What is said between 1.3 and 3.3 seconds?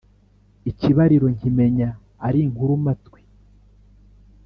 nkimenya ari nkuru-matwi,